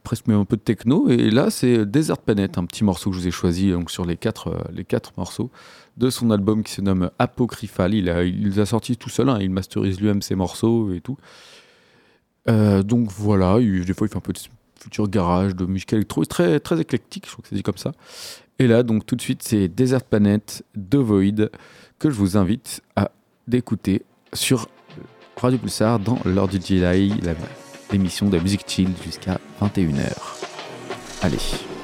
presque 0.03 0.27
même 0.27 0.39
un 0.39 0.45
peu 0.45 0.55
de 0.57 0.61
techno. 0.61 1.09
Et 1.09 1.29
là, 1.29 1.49
c'est 1.49 1.85
Desert 1.85 2.17
Planet, 2.19 2.57
un 2.57 2.65
petit 2.65 2.83
morceau 2.83 3.09
que 3.09 3.15
je 3.15 3.21
vous 3.21 3.27
ai 3.27 3.31
choisi 3.31 3.71
donc, 3.71 3.91
sur 3.91 4.05
les 4.05 4.17
quatre, 4.17 4.47
euh, 4.49 4.61
les 4.73 4.83
quatre 4.85 5.13
morceaux 5.17 5.49
de 5.97 6.09
son 6.09 6.29
album 6.31 6.63
qui 6.63 6.71
se 6.73 6.81
nomme 6.81 7.09
Apocryphal. 7.19 7.93
Il, 7.93 8.09
a, 8.09 8.23
il 8.23 8.43
les 8.49 8.59
a 8.59 8.65
sortis 8.65 8.97
tout 8.97 9.09
seul, 9.09 9.29
hein, 9.29 9.37
il 9.41 9.49
masterise 9.49 9.99
lui-même 9.99 10.21
ses 10.21 10.35
morceaux 10.35 10.91
et 10.93 11.01
tout. 11.01 11.17
Euh, 12.49 12.83
donc 12.83 13.09
voilà, 13.11 13.59
il- 13.59 13.83
des 13.85 13.93
fois 13.93 14.07
il 14.07 14.09
fait 14.11 14.17
un 14.17 14.21
peu 14.21 14.33
de 14.33 14.39
futur 14.79 15.07
garage, 15.09 15.55
de 15.55 15.65
musique 15.65 15.91
électro, 15.93 16.23
très, 16.25 16.59
très 16.59 16.79
éclectique, 16.79 17.25
je 17.27 17.31
crois 17.31 17.41
que 17.43 17.49
c'est 17.49 17.55
dit 17.55 17.63
comme 17.63 17.77
ça. 17.77 17.91
Et 18.59 18.67
là, 18.67 18.83
donc 18.83 19.05
tout 19.05 19.15
de 19.15 19.21
suite, 19.21 19.43
c'est 19.43 19.67
Desert 19.67 20.03
Planet 20.03 20.63
de 20.75 20.97
Void 20.97 21.49
que 21.99 22.09
je 22.09 22.15
vous 22.15 22.37
invite 22.37 22.81
à 22.95 23.11
d'écouter 23.47 24.03
sur 24.33 24.67
Radio 25.35 25.57
Pulsar 25.59 25.99
dans 25.99 26.19
l'heure 26.25 26.47
du 26.47 26.57
Jedi, 26.61 27.13
la- 27.21 27.33
l'émission 27.91 28.29
de 28.29 28.39
musique 28.39 28.65
chill 28.67 28.89
jusqu'à 29.03 29.39
21h. 29.61 30.13
Allez. 31.21 31.76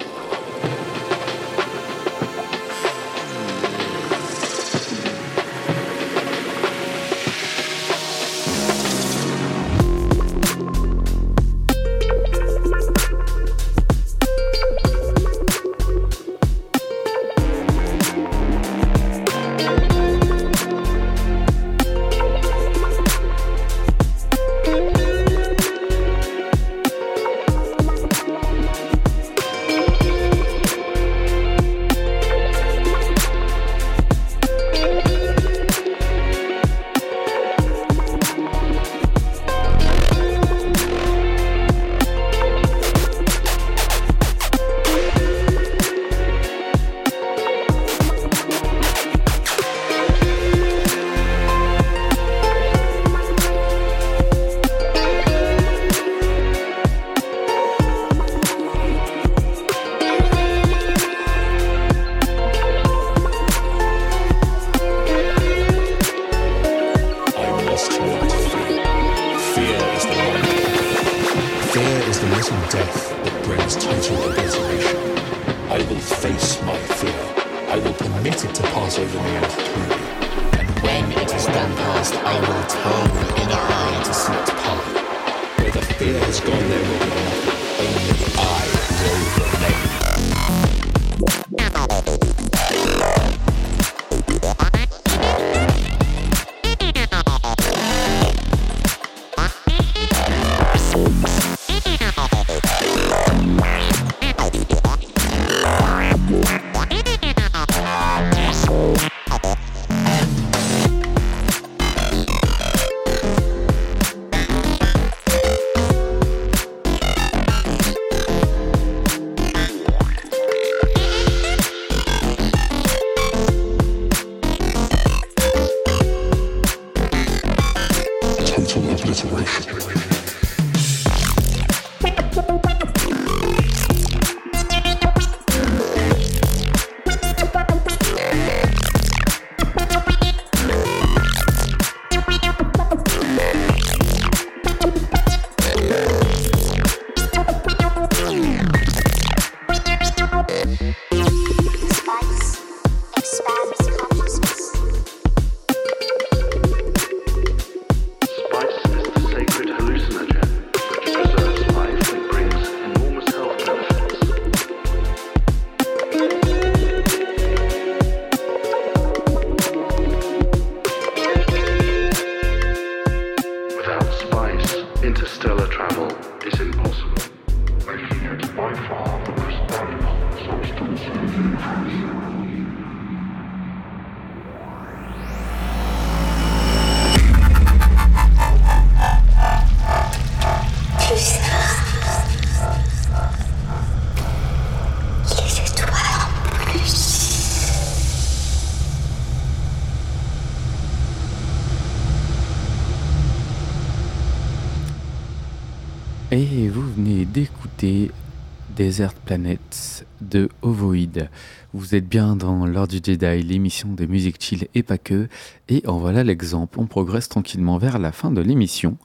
Planets 209.34 210.06
de 210.22 210.48
Ovoid. 210.62 211.28
Vous 211.74 211.96
êtes 211.96 212.08
bien 212.08 212.36
dans 212.36 212.68
l'heure 212.68 212.88
du 212.88 212.98
Jedi, 213.04 213.42
l'émission 213.42 213.90
de 213.90 214.06
musique 214.06 214.40
chill 214.40 214.68
et 214.76 214.84
pas 214.84 215.00
que. 215.00 215.28
Et 215.70 215.82
en 215.88 215.98
voilà 215.98 216.24
l'exemple. 216.24 216.80
On 216.80 216.86
progresse 216.86 217.30
tranquillement 217.30 217.80
vers 217.80 217.98
la 217.98 218.12
fin 218.12 218.30
de 218.30 218.42
l'émission. 218.42 218.96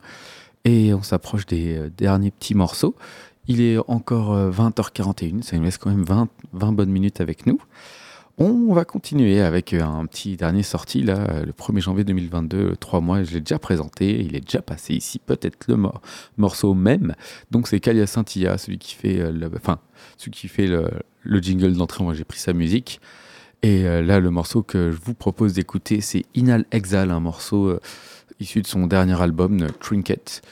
Et 0.67 0.93
on 0.93 1.03
s'approche 1.03 1.47
des 1.47 1.79
euh, 1.79 1.91
derniers 1.97 2.31
petits 2.31 2.55
morceaux. 2.55 2.95
Il 3.47 3.63
est 3.63 3.79
encore 3.89 4.35
euh, 4.35 4.51
20h41, 4.51 5.41
ça 5.41 5.57
nous 5.57 5.63
laisse 5.63 5.79
quand 5.79 5.89
même 5.89 6.05
20, 6.05 6.29
20 6.53 6.73
bonnes 6.73 6.91
minutes 6.91 7.23
avec 7.23 7.47
nous. 7.47 7.59
On 8.41 8.73
va 8.73 8.85
continuer 8.85 9.41
avec 9.41 9.73
un 9.73 10.07
petit 10.07 10.37
dernier 10.37 10.63
sorti, 10.63 11.03
là, 11.03 11.43
le 11.45 11.51
1er 11.51 11.81
janvier 11.81 12.05
2022, 12.05 12.77
3 12.77 13.01
mois, 13.01 13.25
je 13.25 13.33
l'ai 13.35 13.41
déjà 13.41 13.59
présenté, 13.59 14.21
il 14.21 14.37
est 14.37 14.41
déjà 14.41 14.63
passé 14.63 14.95
ici, 14.95 15.19
peut-être 15.19 15.67
le 15.67 15.77
mor- 15.77 16.01
morceau 16.37 16.73
même. 16.73 17.17
Donc 17.51 17.67
c'est 17.67 17.81
Kalia 17.81 18.07
Scintilla, 18.07 18.57
celui 18.57 18.79
qui 18.79 18.95
fait, 18.95 19.19
euh, 19.19 19.33
le, 19.33 19.51
enfin, 19.57 19.81
celui 20.19 20.31
qui 20.31 20.47
fait 20.47 20.69
le, 20.69 20.89
le 21.25 21.41
jingle 21.41 21.73
d'entrée, 21.73 22.05
moi 22.05 22.15
j'ai 22.15 22.23
pris 22.23 22.39
sa 22.39 22.53
musique. 22.53 23.01
Et 23.65 23.85
euh, 23.89 24.03
là, 24.03 24.21
le 24.21 24.31
morceau 24.31 24.63
que 24.63 24.93
je 24.93 24.99
vous 25.03 25.15
propose 25.15 25.55
d'écouter, 25.55 26.01
c'est 26.01 26.25
Inal 26.37 26.65
Exile, 26.71 27.11
un 27.11 27.19
morceau 27.19 27.67
euh, 27.67 27.81
issu 28.39 28.63
de 28.63 28.69
son 28.69 28.87
dernier 28.87 29.21
album, 29.21 29.67
Trinket. 29.81 30.43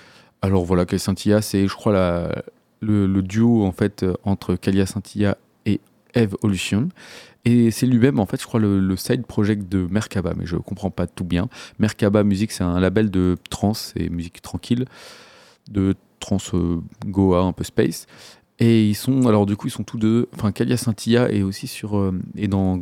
Alors 0.42 0.64
voilà, 0.64 0.86
Kalia 0.86 0.98
Scintilla, 0.98 1.40
c'est, 1.40 1.68
je 1.68 1.74
crois, 1.74 2.32
le, 2.80 3.22
duo 3.22 3.64
en 3.64 3.70
fait 3.72 4.04
entre 4.24 4.56
Kalia 4.56 4.86
Scintilla 4.86 5.38
Evolution. 6.16 6.88
Et 7.44 7.70
c'est 7.70 7.86
lui-même, 7.86 8.18
en 8.18 8.26
fait, 8.26 8.40
je 8.40 8.46
crois, 8.46 8.58
le, 8.58 8.96
side 8.96 9.24
project 9.24 9.68
de 9.68 9.86
Merkaba, 9.88 10.34
mais 10.36 10.46
je 10.46 10.56
comprends 10.56 10.90
pas 10.90 11.06
tout 11.06 11.24
bien. 11.24 11.48
Merkaba 11.78 12.24
Music, 12.24 12.50
c'est 12.50 12.64
un 12.64 12.80
label 12.80 13.10
de 13.10 13.36
trance 13.50 13.92
et 13.94 14.08
musique 14.08 14.42
tranquille, 14.42 14.86
de 15.70 15.94
trance 16.18 16.52
euh, 16.54 16.80
Goa, 17.06 17.42
un 17.42 17.52
peu 17.52 17.62
space. 17.62 18.06
Et 18.58 18.88
ils 18.88 18.96
sont, 18.96 19.28
alors 19.28 19.46
du 19.46 19.56
coup, 19.56 19.68
ils 19.68 19.70
sont 19.70 19.84
tous 19.84 19.98
deux, 19.98 20.28
enfin, 20.34 20.50
Kalia 20.50 20.76
Scintilla 20.76 21.30
est 21.30 21.42
aussi 21.42 21.68
sur, 21.68 21.96
euh, 21.98 22.18
est 22.36 22.48
dans 22.48 22.80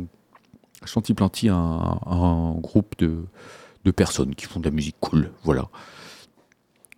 Chanty-Planty, 0.83 1.49
un, 1.49 1.99
un 2.05 2.55
groupe 2.59 2.95
de, 2.97 3.25
de 3.83 3.91
personnes 3.91 4.33
qui 4.33 4.45
font 4.45 4.59
de 4.59 4.65
la 4.65 4.71
musique 4.71 4.95
cool, 4.99 5.31
voilà. 5.43 5.67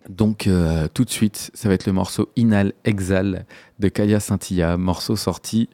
Donc, 0.08 0.46
euh, 0.46 0.88
tout 0.94 1.04
de 1.04 1.10
suite, 1.10 1.50
ça 1.52 1.68
va 1.68 1.74
être 1.74 1.84
le 1.84 1.92
morceau 1.92 2.30
Inal 2.36 2.72
Exal 2.84 3.44
de 3.78 3.88
Kalia 3.88 4.20
Scintilla, 4.20 4.78
morceau 4.78 5.16
sorti 5.16 5.68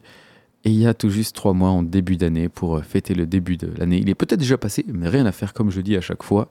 et 0.65 0.71
il 0.71 0.79
y 0.79 0.87
a 0.87 0.95
tout 0.95 1.11
juste 1.11 1.35
trois 1.35 1.53
mois 1.53 1.69
en 1.69 1.83
début 1.83 2.17
d'année 2.17 2.49
pour 2.49 2.77
euh, 2.77 2.81
fêter 2.81 3.13
le 3.13 3.27
début 3.27 3.55
de 3.55 3.69
l'année. 3.77 3.99
Il 3.99 4.09
est 4.09 4.15
peut-être 4.15 4.39
déjà 4.39 4.57
passé, 4.57 4.83
mais 4.87 5.07
rien 5.07 5.27
à 5.27 5.31
faire 5.31 5.53
comme 5.53 5.69
je 5.69 5.79
dis 5.79 5.95
à 5.95 6.01
chaque 6.01 6.23
fois. 6.23 6.49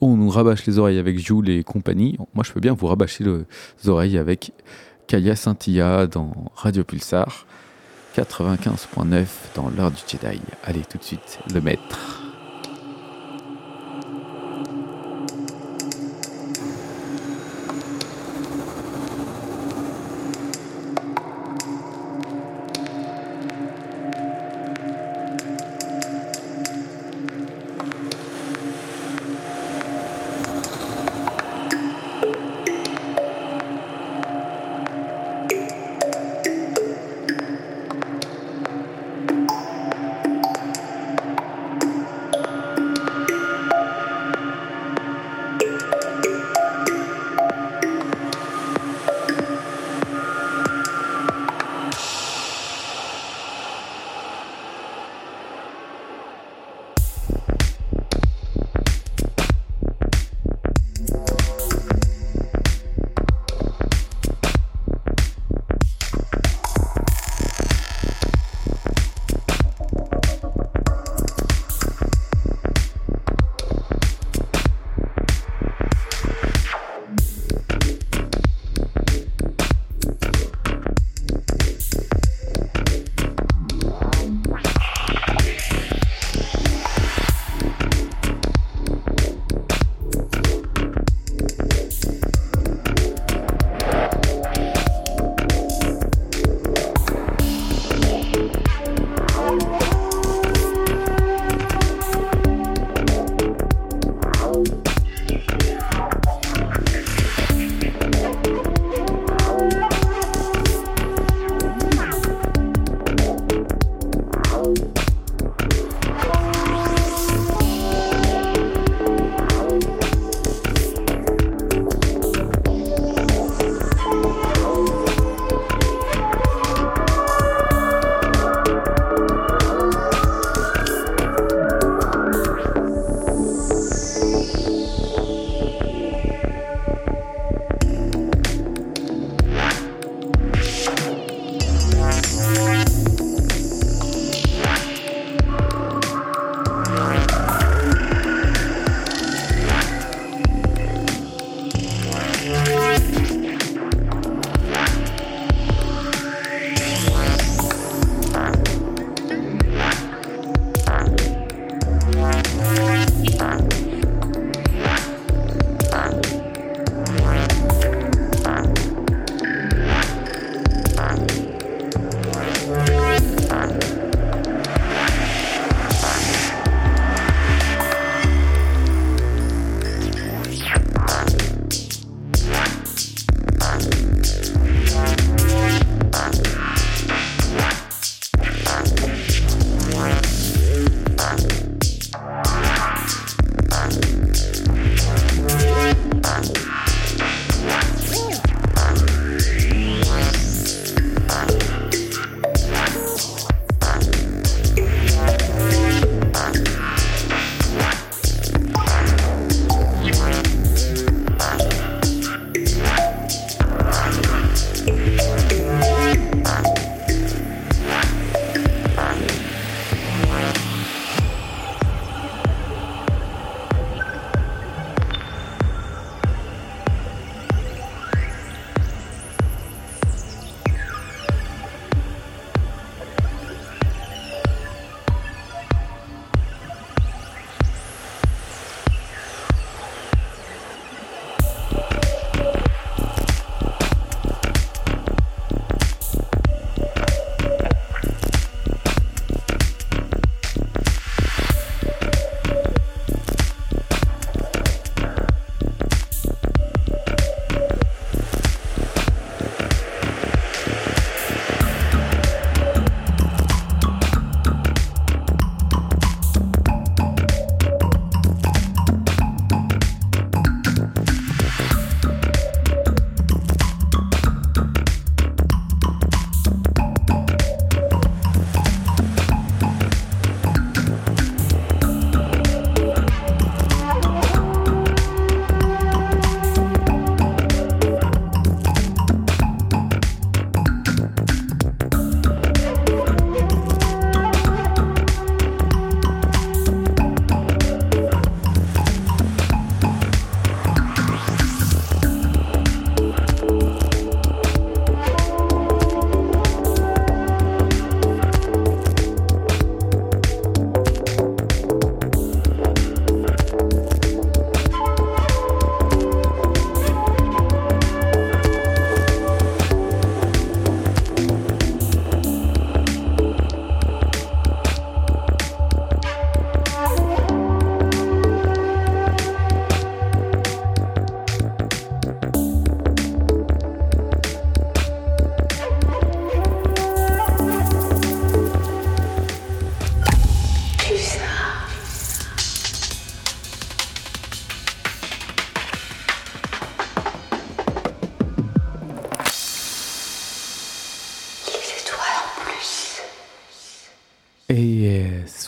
On 0.00 0.16
nous 0.16 0.28
rabâche 0.28 0.66
les 0.66 0.80
oreilles 0.80 0.98
avec 0.98 1.18
Jules 1.18 1.48
et 1.48 1.62
compagnie. 1.62 2.18
Moi, 2.34 2.42
je 2.44 2.52
peux 2.52 2.60
bien 2.60 2.74
vous 2.74 2.88
rabâcher 2.88 3.22
les 3.22 3.88
oreilles 3.88 4.18
avec 4.18 4.52
Kalia 5.06 5.36
Scintilla 5.36 6.08
dans 6.08 6.50
Radio 6.56 6.82
Pulsar 6.82 7.46
95.9 8.16 9.26
dans 9.54 9.70
l'heure 9.70 9.92
du 9.92 10.00
Jedi. 10.08 10.40
Allez, 10.64 10.82
tout 10.90 10.98
de 10.98 11.04
suite, 11.04 11.38
le 11.54 11.60
maître. 11.60 12.21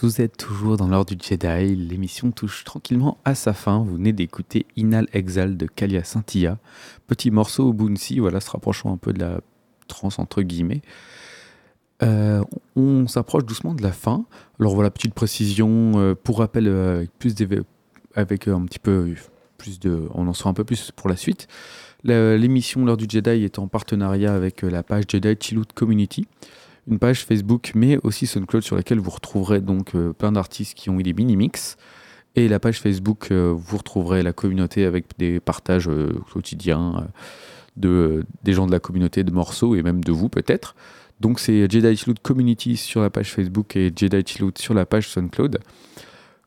Vous 0.05 0.21
êtes 0.21 0.37
toujours 0.37 0.77
dans 0.77 0.87
l'ordre 0.87 1.15
du 1.15 1.27
Jedi, 1.27 1.75
l'émission 1.75 2.31
touche 2.31 2.65
tranquillement 2.65 3.17
à 3.25 3.35
sa 3.35 3.55
fin. 3.55 3.79
Vous 3.79 3.95
venez 3.95 4.13
d'écouter 4.13 4.67
Inal 4.77 5.09
Exal 5.15 5.57
de 5.57 5.67
Kalia 5.67 6.05
Scintilla. 6.05 6.59
Petit 7.07 7.31
morceau 7.31 7.71
au 7.71 7.73
Bouncy, 7.73 8.19
voilà, 8.19 8.41
se 8.41 8.51
rapprochant 8.51 8.93
un 8.93 8.99
peu 8.99 9.15
de 9.15 9.21
la 9.21 9.41
trance 9.89 10.19
entre 10.19 10.43
guillemets. 10.43 10.83
Euh, 12.03 12.45
on 12.77 13.07
s'approche 13.07 13.47
doucement 13.47 13.73
de 13.73 13.83
la 13.83 13.93
fin. 13.93 14.27
Alors 14.61 14.75
voilà, 14.75 14.91
petite 14.91 15.15
précision, 15.15 15.93
euh, 15.97 16.15
pour 16.15 16.39
rappel, 16.39 16.69
euh, 16.69 16.99
avec, 16.99 17.11
plus 17.19 17.35
avec 18.15 18.49
un 18.49 18.65
petit 18.67 18.79
peu 18.79 19.15
plus 19.57 19.81
de... 19.81 20.09
On 20.13 20.29
en 20.29 20.35
saura 20.35 20.51
un 20.51 20.55
peu 20.55 20.65
plus 20.65 20.91
pour 20.91 21.09
la 21.09 21.17
suite. 21.17 21.49
L'émission 22.03 22.85
L'heure 22.85 22.99
du 22.99 23.07
Jedi 23.09 23.43
est 23.43 23.59
en 23.59 23.69
partenariat 23.69 24.35
avec 24.35 24.61
la 24.61 24.83
page 24.83 25.05
Jedi 25.09 25.35
Chillout 25.41 25.65
Community, 25.75 26.27
une 26.89 26.99
page 26.99 27.25
Facebook 27.25 27.73
mais 27.75 27.99
aussi 28.03 28.27
SoundCloud 28.27 28.63
sur 28.63 28.77
laquelle 28.77 28.99
vous 28.99 29.11
retrouverez 29.11 29.61
donc 29.61 29.95
euh, 29.95 30.13
plein 30.13 30.33
d'artistes 30.33 30.75
qui 30.75 30.91
ont 30.91 30.99
eu 30.99 31.03
des 31.03 31.13
mini-mix. 31.13 31.77
Et 32.37 32.49
la 32.49 32.59
page 32.59 32.81
Facebook, 32.81 33.29
euh, 33.31 33.55
vous 33.57 33.77
retrouverez 33.77 34.23
la 34.23 34.33
communauté 34.33 34.85
avec 34.85 35.07
des 35.19 35.39
partages 35.41 35.89
euh, 35.89 36.13
quotidiens 36.33 37.09
de, 37.77 38.25
des 38.43 38.53
gens 38.53 38.67
de 38.67 38.73
la 38.73 38.81
communauté 38.81 39.23
de 39.25 39.31
morceaux 39.31 39.75
et 39.77 39.83
même 39.83 40.03
de 40.03 40.13
vous 40.13 40.29
peut-être. 40.29 40.75
Donc 41.21 41.39
c'est 41.39 41.71
Jedi 41.71 41.97
Chillout 41.97 42.17
Community 42.23 42.77
sur 42.77 43.01
la 43.01 43.11
page 43.11 43.33
Facebook 43.33 43.77
et 43.77 43.93
Jedi 43.95 44.23
Chillout 44.27 44.53
sur 44.59 44.75
la 44.75 44.85
page 44.85 45.09
SoundCloud. 45.09 45.61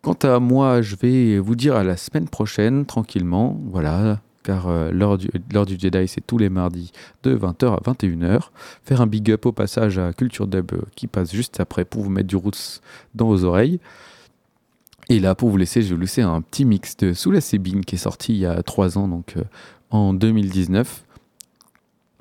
Quant 0.01 0.17
à 0.23 0.39
moi, 0.39 0.81
je 0.81 0.95
vais 0.95 1.39
vous 1.39 1.55
dire 1.55 1.75
à 1.75 1.83
la 1.83 1.97
semaine 1.97 2.27
prochaine, 2.27 2.85
tranquillement, 2.85 3.59
voilà, 3.65 4.21
car 4.47 4.69
euh, 4.69 4.91
l'heure 4.91 5.17
du, 5.17 5.27
du 5.27 5.77
Jedi, 5.77 6.07
c'est 6.07 6.25
tous 6.25 6.37
les 6.37 6.47
mardis 6.47 6.93
de 7.23 7.35
20h 7.35 7.73
à 7.73 7.91
21h. 7.91 8.49
Faire 8.81 9.01
un 9.01 9.07
big 9.07 9.29
up 9.29 9.45
au 9.45 9.51
passage 9.51 9.99
à 9.99 10.13
Culture 10.13 10.47
Dub 10.47 10.71
euh, 10.71 10.79
qui 10.95 11.07
passe 11.07 11.33
juste 11.33 11.59
après 11.59 11.83
pour 11.83 12.01
vous 12.01 12.09
mettre 12.09 12.29
du 12.29 12.37
roots 12.37 12.79
dans 13.13 13.27
vos 13.27 13.43
oreilles. 13.43 13.81
Et 15.09 15.19
là, 15.19 15.35
pour 15.35 15.49
vous 15.49 15.57
laisser, 15.57 15.81
je 15.81 15.89
vais 15.89 15.95
vous 15.95 16.01
laisser 16.01 16.21
un 16.21 16.41
petit 16.41 16.63
mix 16.63 16.95
de 16.95 17.11
Sous 17.11 17.31
la 17.31 17.41
Sébine 17.41 17.83
qui 17.83 17.95
est 17.95 17.99
sorti 17.99 18.33
il 18.33 18.39
y 18.39 18.45
a 18.45 18.63
3 18.63 18.97
ans, 18.97 19.09
donc 19.09 19.35
euh, 19.35 19.43
en 19.89 20.13
2019. 20.13 21.03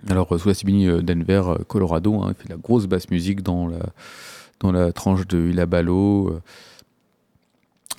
Alors, 0.08 0.34
euh, 0.34 0.38
Sous 0.38 0.48
la 0.48 0.54
Sébine, 0.54 0.88
euh, 0.88 1.02
Denver, 1.02 1.42
Colorado, 1.68 2.22
hein, 2.22 2.30
il 2.30 2.34
fait 2.34 2.48
de 2.48 2.54
la 2.54 2.58
grosse 2.58 2.86
basse 2.86 3.08
musique 3.10 3.42
dans 3.42 3.68
la, 3.68 4.92
tranche 4.92 5.28
de 5.28 5.48
Ilabalo. 5.48 6.40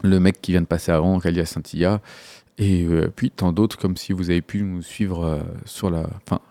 le 0.04 0.20
mec 0.20 0.42
qui 0.42 0.52
vient 0.52 0.62
de 0.62 0.68
passer 0.68 0.92
avant, 0.92 1.18
Kalia 1.20 1.46
Scintilla, 1.46 2.02
et 2.58 2.86
euh, 2.86 3.12
puis 3.16 3.32
tant 3.32 3.54
d'autres, 3.54 3.78
comme 3.78 3.98
si 3.98 4.14
vous 4.14 4.30
avez 4.30 4.42
pu 4.42 4.64
nous 4.64 4.82
suivre 4.82 5.24
euh, 5.24 5.40
sur 5.66 5.90
la. 5.90 6.08
Enfin, 6.26 6.42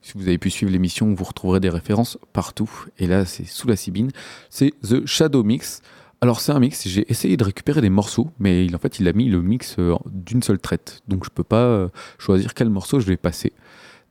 si 0.00 0.12
vous 0.14 0.26
avez 0.26 0.38
pu 0.38 0.50
suivre 0.50 0.72
l'émission, 0.72 1.14
vous 1.14 1.24
retrouverez 1.24 1.60
des 1.60 1.70
références 1.70 2.18
partout. 2.32 2.70
Et 2.98 3.06
là, 3.06 3.24
c'est 3.24 3.44
sous 3.44 3.68
la 3.68 3.76
Sibine. 3.76 4.10
C'est 4.50 4.72
The 4.82 5.06
Shadow 5.06 5.44
Mix. 5.44 5.80
Alors, 6.20 6.40
c'est 6.40 6.52
un 6.52 6.60
mix. 6.60 6.86
J'ai 6.86 7.10
essayé 7.10 7.36
de 7.36 7.44
récupérer 7.44 7.80
des 7.80 7.90
morceaux, 7.90 8.30
mais 8.38 8.64
il, 8.64 8.76
en 8.76 8.78
fait, 8.78 9.00
il 9.00 9.08
a 9.08 9.12
mis 9.12 9.28
le 9.28 9.42
mix 9.42 9.76
euh, 9.78 9.94
d'une 10.06 10.42
seule 10.42 10.58
traite. 10.58 11.00
Donc, 11.08 11.24
je 11.24 11.30
peux 11.30 11.44
pas 11.44 11.88
choisir 12.18 12.54
quel 12.54 12.70
morceau 12.70 13.00
je 13.00 13.06
vais 13.06 13.16
passer. 13.16 13.52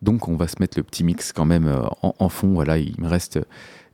Donc, 0.02 0.28
on 0.28 0.36
va 0.36 0.48
se 0.48 0.56
mettre 0.60 0.78
le 0.78 0.84
petit 0.84 1.04
mix 1.04 1.32
quand 1.32 1.46
même 1.46 1.68
en, 2.02 2.16
en 2.18 2.30
fond. 2.30 2.54
Voilà, 2.54 2.78
il 2.78 2.96
me 3.00 3.08
reste. 3.08 3.40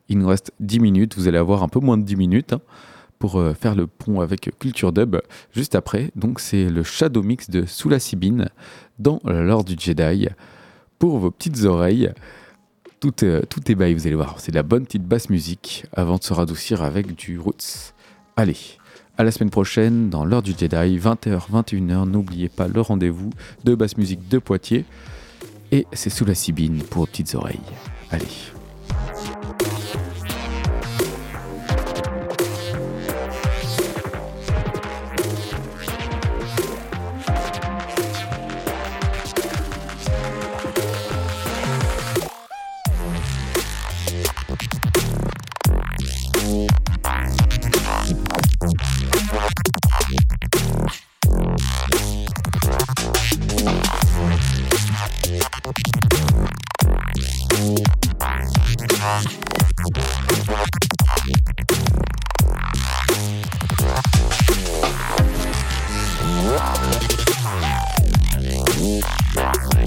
Il 0.08 0.18
nous 0.18 0.26
reste 0.26 0.52
10 0.60 0.80
minutes, 0.80 1.16
vous 1.16 1.28
allez 1.28 1.36
avoir 1.36 1.62
un 1.62 1.68
peu 1.68 1.80
moins 1.80 1.98
de 1.98 2.02
10 2.02 2.16
minutes 2.16 2.54
hein, 2.54 2.60
pour 3.18 3.36
euh, 3.40 3.52
faire 3.54 3.74
le 3.74 3.86
pont 3.86 4.20
avec 4.20 4.50
Culture 4.58 4.92
Dub 4.92 5.16
juste 5.54 5.74
après. 5.74 6.10
Donc 6.16 6.40
c'est 6.40 6.68
le 6.68 6.82
Shadow 6.82 7.22
Mix 7.22 7.50
de 7.50 7.64
Sous 7.66 7.88
la 7.88 7.98
Sibine 7.98 8.48
dans 8.98 9.20
l'Ordre 9.24 9.74
du 9.74 9.76
Jedi 9.82 10.28
pour 10.98 11.18
vos 11.18 11.30
petites 11.30 11.64
oreilles. 11.64 12.12
Tout, 13.00 13.24
est- 13.24 13.46
tout 13.46 13.70
est 13.70 13.74
bail, 13.74 13.94
vous 13.94 14.06
allez 14.06 14.16
voir. 14.16 14.40
C'est 14.40 14.50
de 14.52 14.56
la 14.56 14.62
bonne 14.64 14.84
petite 14.84 15.04
basse 15.04 15.30
musique 15.30 15.84
avant 15.92 16.16
de 16.18 16.24
se 16.24 16.32
radoucir 16.32 16.82
avec 16.82 17.14
du 17.14 17.38
roots. 17.38 17.92
Allez, 18.36 18.56
à 19.16 19.24
la 19.24 19.30
semaine 19.30 19.50
prochaine 19.50 20.10
dans 20.10 20.24
l'Ordre 20.24 20.46
du 20.52 20.58
Jedi, 20.58 20.98
20h, 20.98 21.48
21h. 21.52 22.08
N'oubliez 22.08 22.48
pas 22.48 22.66
le 22.68 22.80
rendez-vous 22.80 23.30
de 23.64 23.74
basse 23.76 23.96
musique 23.96 24.28
de 24.28 24.38
Poitiers. 24.38 24.84
Et 25.70 25.86
c'est 25.92 26.10
Sous 26.10 26.24
la 26.24 26.34
Sibine 26.34 26.82
pour 26.82 27.00
vos 27.02 27.06
petites 27.06 27.34
oreilles. 27.34 27.60
Allez. 28.10 28.24
Wow. 69.36 69.77